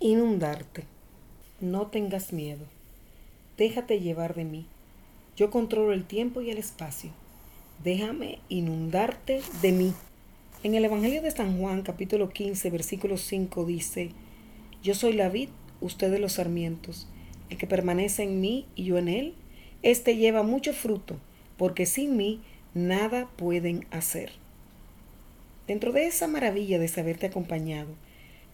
Inundarte. 0.00 0.84
No 1.60 1.88
tengas 1.88 2.32
miedo. 2.32 2.64
Déjate 3.56 3.98
llevar 3.98 4.36
de 4.36 4.44
mí. 4.44 4.64
Yo 5.36 5.50
controlo 5.50 5.92
el 5.92 6.04
tiempo 6.04 6.40
y 6.40 6.50
el 6.50 6.58
espacio. 6.58 7.10
Déjame 7.82 8.38
inundarte 8.48 9.40
de 9.60 9.72
mí. 9.72 9.92
En 10.62 10.76
el 10.76 10.84
Evangelio 10.84 11.20
de 11.20 11.32
San 11.32 11.58
Juan, 11.58 11.82
capítulo 11.82 12.28
15, 12.28 12.70
versículo 12.70 13.16
5 13.16 13.64
dice, 13.64 14.10
Yo 14.84 14.94
soy 14.94 15.14
la 15.14 15.30
vid, 15.30 15.48
ustedes 15.80 16.20
los 16.20 16.34
sarmientos. 16.34 17.08
El 17.50 17.58
que 17.58 17.66
permanece 17.66 18.22
en 18.22 18.40
mí 18.40 18.66
y 18.76 18.84
yo 18.84 18.98
en 18.98 19.08
él, 19.08 19.34
éste 19.82 20.14
lleva 20.14 20.44
mucho 20.44 20.72
fruto, 20.74 21.16
porque 21.56 21.86
sin 21.86 22.16
mí 22.16 22.40
nada 22.72 23.28
pueden 23.34 23.84
hacer. 23.90 24.30
Dentro 25.66 25.90
de 25.90 26.06
esa 26.06 26.28
maravilla 26.28 26.78
de 26.78 26.86
saberte 26.86 27.26
acompañado, 27.26 27.88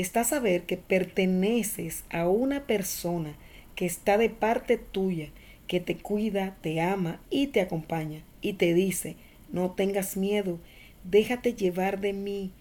está 0.00 0.22
saber 0.22 0.62
que 0.62 0.76
perteneces 0.76 2.04
a 2.10 2.28
una 2.28 2.66
persona 2.66 3.34
que 3.74 3.84
está 3.84 4.16
de 4.16 4.30
parte 4.30 4.76
tuya, 4.76 5.30
que 5.66 5.80
te 5.80 5.96
cuida, 5.96 6.56
te 6.62 6.80
ama 6.80 7.20
y 7.30 7.48
te 7.48 7.60
acompaña 7.60 8.22
y 8.40 8.52
te 8.54 8.74
dice, 8.74 9.16
no 9.50 9.72
tengas 9.72 10.16
miedo, 10.16 10.58
déjate 11.02 11.54
llevar 11.54 12.00
de 12.00 12.12
mí, 12.12 12.52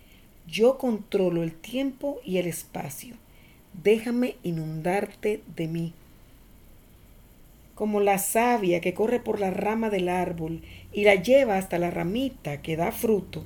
yo 0.47 0.79
controlo 0.79 1.43
el 1.43 1.53
tiempo 1.53 2.19
y 2.25 2.37
el 2.37 2.47
espacio, 2.47 3.15
déjame 3.83 4.35
inundarte 4.41 5.41
de 5.55 5.67
mí. 5.67 5.93
Como 7.75 7.99
la 7.99 8.17
savia 8.17 8.81
que 8.81 8.95
corre 8.95 9.19
por 9.19 9.39
la 9.39 9.51
rama 9.51 9.91
del 9.91 10.09
árbol 10.09 10.63
y 10.91 11.03
la 11.03 11.13
lleva 11.13 11.57
hasta 11.57 11.77
la 11.77 11.91
ramita 11.91 12.63
que 12.63 12.75
da 12.75 12.91
fruto, 12.91 13.45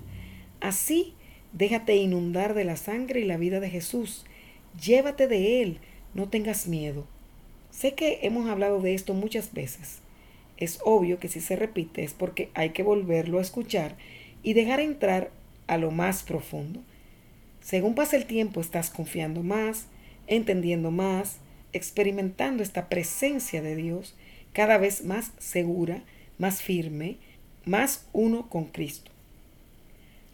así 0.61 1.13
Déjate 1.53 1.95
inundar 1.95 2.53
de 2.53 2.63
la 2.63 2.77
sangre 2.77 3.19
y 3.19 3.25
la 3.25 3.37
vida 3.37 3.59
de 3.59 3.69
Jesús. 3.69 4.25
Llévate 4.81 5.27
de 5.27 5.61
Él. 5.61 5.79
No 6.13 6.29
tengas 6.29 6.67
miedo. 6.67 7.05
Sé 7.71 7.93
que 7.93 8.19
hemos 8.23 8.49
hablado 8.49 8.81
de 8.81 8.93
esto 8.93 9.13
muchas 9.13 9.53
veces. 9.53 9.99
Es 10.57 10.79
obvio 10.85 11.19
que 11.19 11.27
si 11.27 11.41
se 11.41 11.55
repite 11.55 12.03
es 12.03 12.13
porque 12.13 12.49
hay 12.53 12.69
que 12.69 12.83
volverlo 12.83 13.39
a 13.39 13.41
escuchar 13.41 13.95
y 14.43 14.53
dejar 14.53 14.79
entrar 14.79 15.31
a 15.67 15.77
lo 15.77 15.91
más 15.91 16.23
profundo. 16.23 16.81
Según 17.61 17.95
pasa 17.95 18.17
el 18.17 18.25
tiempo 18.25 18.61
estás 18.61 18.89
confiando 18.89 19.43
más, 19.43 19.87
entendiendo 20.27 20.91
más, 20.91 21.37
experimentando 21.73 22.63
esta 22.63 22.89
presencia 22.89 23.61
de 23.61 23.75
Dios 23.75 24.15
cada 24.53 24.77
vez 24.77 25.03
más 25.03 25.31
segura, 25.37 26.03
más 26.37 26.61
firme, 26.61 27.17
más 27.65 28.05
uno 28.13 28.49
con 28.49 28.65
Cristo. 28.65 29.11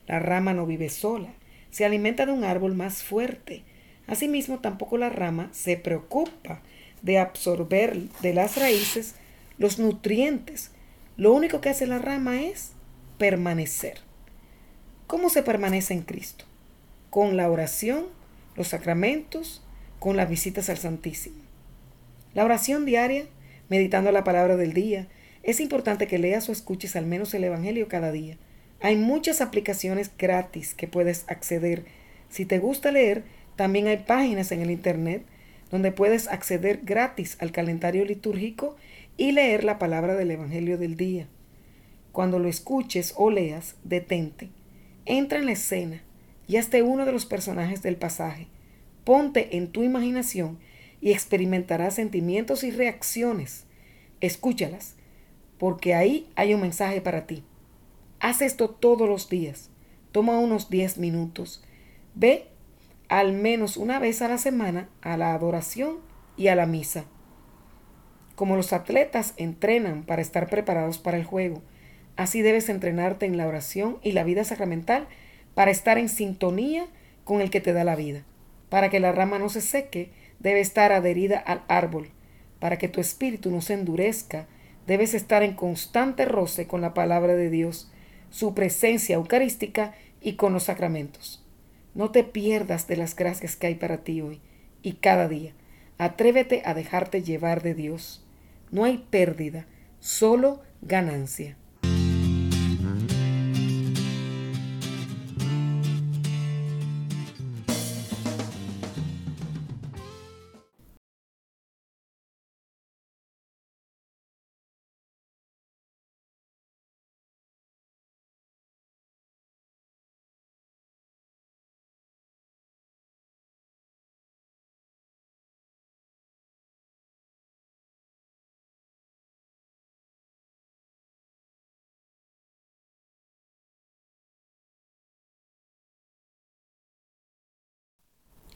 La 0.08 0.20
rama 0.20 0.54
no 0.54 0.66
vive 0.66 0.90
sola, 0.90 1.34
se 1.70 1.86
alimenta 1.86 2.26
de 2.26 2.32
un 2.32 2.44
árbol 2.44 2.76
más 2.76 3.04
fuerte. 3.04 3.64
Asimismo, 4.08 4.60
tampoco 4.60 4.98
la 4.98 5.10
rama 5.10 5.50
se 5.52 5.78
preocupa 5.78 6.62
de 7.02 7.20
absorber 7.20 8.10
de 8.22 8.34
las 8.34 8.58
raíces 8.58 9.16
los 9.58 9.80
nutrientes. 9.80 10.72
Lo 11.18 11.34
único 11.34 11.62
que 11.62 11.70
hace 11.70 11.88
la 11.88 12.00
rama 12.00 12.42
es 12.42 12.72
permanecer. 13.18 14.00
¿Cómo 15.08 15.30
se 15.30 15.44
permanece 15.44 15.94
en 15.94 16.02
Cristo? 16.02 16.46
Con 17.10 17.38
la 17.38 17.50
oración, 17.50 18.06
los 18.56 18.70
sacramentos, 18.70 19.64
con 20.00 20.18
las 20.18 20.30
visitas 20.30 20.70
al 20.70 20.78
Santísimo. 20.78 21.38
La 22.34 22.46
oración 22.46 22.86
diaria, 22.86 23.26
meditando 23.70 24.12
la 24.12 24.24
palabra 24.24 24.58
del 24.58 24.74
día, 24.74 25.08
es 25.44 25.60
importante 25.60 26.08
que 26.08 26.20
leas 26.20 26.50
o 26.50 26.52
escuches 26.52 26.96
al 26.96 27.06
menos 27.06 27.34
el 27.34 27.44
Evangelio 27.44 27.88
cada 27.88 28.12
día. 28.12 28.38
Hay 28.80 28.96
muchas 28.96 29.42
aplicaciones 29.42 30.12
gratis 30.18 30.74
que 30.76 30.88
puedes 30.88 31.26
acceder. 31.28 31.86
Si 32.30 32.46
te 32.46 32.60
gusta 32.60 32.92
leer, 32.92 33.24
también 33.56 33.88
hay 33.88 33.98
páginas 33.98 34.52
en 34.52 34.62
el 34.62 34.72
Internet 34.72 35.24
donde 35.72 35.92
puedes 35.92 36.28
acceder 36.28 36.82
gratis 36.84 37.38
al 37.40 37.52
calendario 37.52 38.06
litúrgico 38.06 38.76
y 39.18 39.32
leer 39.32 39.64
la 39.64 39.80
palabra 39.80 40.16
del 40.16 40.32
Evangelio 40.32 40.78
del 40.78 40.96
día. 40.96 41.28
Cuando 42.12 42.40
lo 42.40 42.48
escuches 42.48 43.14
o 43.18 43.32
leas, 43.32 43.76
detente. 43.84 44.50
Entra 45.06 45.40
en 45.40 45.46
la 45.48 45.54
escena 45.54 46.04
y 46.48 46.58
hazte 46.58 46.84
uno 46.84 47.06
de 47.06 47.12
los 47.12 47.26
personajes 47.26 47.82
del 47.82 47.96
pasaje. 47.96 48.48
Ponte 49.04 49.58
en 49.58 49.68
tu 49.68 49.84
imaginación 49.84 50.60
y 51.02 51.12
experimentarás 51.12 51.96
sentimientos 51.96 52.64
y 52.64 52.72
reacciones. 52.72 53.66
Escúchalas, 54.22 54.96
porque 55.58 55.94
ahí 55.94 56.28
hay 56.36 56.54
un 56.54 56.62
mensaje 56.62 57.02
para 57.02 57.26
ti. 57.28 57.44
Haz 58.20 58.42
esto 58.42 58.70
todos 58.70 59.08
los 59.08 59.30
días. 59.30 59.70
Toma 60.12 60.40
unos 60.40 60.70
10 60.70 60.98
minutos. 60.98 61.64
Ve 62.16 62.48
al 63.10 63.34
menos 63.34 63.78
una 63.78 64.00
vez 64.00 64.22
a 64.22 64.28
la 64.28 64.40
semana 64.40 64.90
a 65.02 65.18
la 65.18 65.34
adoración 65.34 65.98
y 66.36 66.48
a 66.48 66.56
la 66.56 66.66
misa. 66.66 67.06
Como 68.36 68.56
los 68.56 68.74
atletas 68.74 69.34
entrenan 69.38 70.04
para 70.04 70.22
estar 70.22 70.50
preparados 70.50 70.98
para 70.98 71.18
el 71.18 71.26
juego, 71.26 71.62
así 72.16 72.42
debes 72.42 72.70
entrenarte 72.70 73.28
en 73.28 73.38
la 73.38 73.48
oración 73.48 74.00
y 74.02 74.14
la 74.14 74.24
vida 74.24 74.44
sacramental 74.44 75.08
para 75.54 75.72
estar 75.72 76.00
en 76.00 76.10
sintonía 76.10 76.88
con 77.24 77.42
el 77.42 77.52
que 77.52 77.62
te 77.62 77.74
da 77.74 77.84
la 77.84 77.96
vida. 77.96 78.24
Para 78.70 78.90
que 78.90 79.00
la 79.00 79.12
rama 79.12 79.38
no 79.38 79.50
se 79.50 79.62
seque, 79.62 80.12
debe 80.40 80.60
estar 80.60 80.92
adherida 80.92 81.38
al 81.38 81.64
árbol. 81.68 82.10
Para 82.60 82.78
que 82.78 82.88
tu 82.88 83.00
espíritu 83.00 83.52
no 83.52 83.62
se 83.62 83.76
endurezca, 83.76 84.48
debes 84.88 85.14
estar 85.14 85.44
en 85.44 85.54
constante 85.54 86.26
roce 86.26 86.66
con 86.66 86.82
la 86.82 86.96
palabra 86.96 87.36
de 87.36 87.52
Dios 87.52 87.92
su 88.30 88.54
presencia 88.54 89.16
eucarística 89.16 89.96
y 90.22 90.34
con 90.34 90.54
los 90.54 90.64
sacramentos. 90.64 91.44
No 91.94 92.12
te 92.12 92.24
pierdas 92.24 92.88
de 92.88 92.98
las 92.98 93.16
gracias 93.16 93.56
que 93.56 93.68
hay 93.68 93.76
para 93.76 93.98
ti 94.04 94.22
hoy 94.22 94.40
y 94.84 94.94
cada 94.94 95.28
día. 95.28 95.54
Atrévete 95.98 96.62
a 96.66 96.74
dejarte 96.74 97.24
llevar 97.24 97.64
de 97.64 97.74
Dios. 97.74 98.24
No 98.72 98.84
hay 98.84 99.00
pérdida, 99.10 99.66
solo 100.00 100.62
ganancia. 100.82 101.58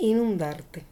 inundarte. 0.01 0.85